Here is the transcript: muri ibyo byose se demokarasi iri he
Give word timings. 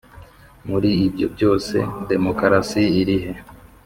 muri 0.69 0.89
ibyo 1.07 1.27
byose 1.35 1.75
se 1.85 2.05
demokarasi 2.09 2.81
iri 2.99 3.15
he 3.23 3.33